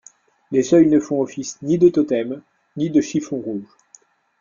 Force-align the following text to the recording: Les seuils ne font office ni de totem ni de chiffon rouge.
Les 0.49 0.63
seuils 0.63 0.87
ne 0.87 0.99
font 0.99 1.21
office 1.21 1.61
ni 1.61 1.77
de 1.77 1.87
totem 1.89 2.41
ni 2.75 2.89
de 2.89 3.01
chiffon 3.01 3.37
rouge. 3.39 3.67